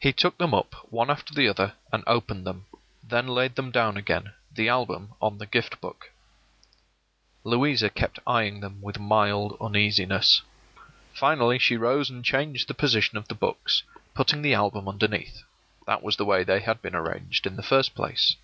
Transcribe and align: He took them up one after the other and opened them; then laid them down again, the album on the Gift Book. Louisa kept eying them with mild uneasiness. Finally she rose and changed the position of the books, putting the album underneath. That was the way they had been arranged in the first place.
He 0.00 0.14
took 0.14 0.38
them 0.38 0.54
up 0.54 0.72
one 0.90 1.10
after 1.10 1.34
the 1.34 1.46
other 1.46 1.74
and 1.92 2.02
opened 2.06 2.46
them; 2.46 2.64
then 3.06 3.28
laid 3.28 3.54
them 3.54 3.70
down 3.70 3.98
again, 3.98 4.32
the 4.50 4.70
album 4.70 5.12
on 5.20 5.36
the 5.36 5.44
Gift 5.44 5.78
Book. 5.78 6.10
Louisa 7.44 7.90
kept 7.90 8.18
eying 8.26 8.60
them 8.60 8.80
with 8.80 8.98
mild 8.98 9.58
uneasiness. 9.60 10.40
Finally 11.12 11.58
she 11.58 11.76
rose 11.76 12.08
and 12.08 12.24
changed 12.24 12.66
the 12.66 12.72
position 12.72 13.18
of 13.18 13.28
the 13.28 13.34
books, 13.34 13.82
putting 14.14 14.40
the 14.40 14.54
album 14.54 14.88
underneath. 14.88 15.42
That 15.86 16.02
was 16.02 16.16
the 16.16 16.24
way 16.24 16.42
they 16.42 16.60
had 16.60 16.80
been 16.80 16.94
arranged 16.94 17.46
in 17.46 17.56
the 17.56 17.62
first 17.62 17.94
place. 17.94 18.36